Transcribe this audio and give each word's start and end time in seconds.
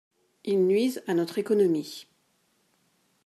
Ils 0.45 0.65
nuisent 0.65 1.03
à 1.05 1.13
notre 1.13 1.37
économie. 1.37 2.07